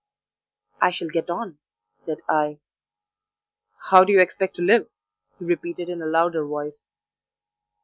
[0.81, 1.59] "I shall get on,"
[1.93, 2.57] said I.
[3.91, 4.89] "How do you expect to live?"
[5.37, 6.87] he repeated in a louder voice.